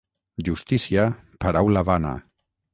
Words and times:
Justícia, 0.47 1.05
paraula 1.45 1.87
vana. 1.93 2.19